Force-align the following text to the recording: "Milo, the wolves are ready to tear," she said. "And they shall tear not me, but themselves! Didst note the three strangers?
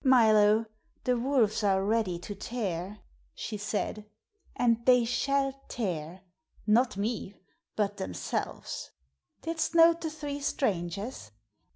"Milo, 0.03 0.65
the 1.03 1.15
wolves 1.15 1.63
are 1.63 1.85
ready 1.85 2.17
to 2.17 2.33
tear," 2.33 3.01
she 3.35 3.55
said. 3.55 4.03
"And 4.55 4.83
they 4.87 5.05
shall 5.05 5.53
tear 5.67 6.21
not 6.65 6.97
me, 6.97 7.35
but 7.75 7.97
themselves! 7.97 8.89
Didst 9.43 9.75
note 9.75 10.01
the 10.01 10.09
three 10.09 10.39
strangers? 10.39 11.29